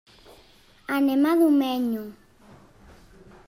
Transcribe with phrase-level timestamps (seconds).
[0.95, 2.05] Anem a Domenyo.